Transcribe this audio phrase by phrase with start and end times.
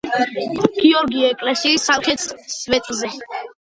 [0.77, 3.17] გიორგის ეკლესიის სამხრეთ სვეტზე.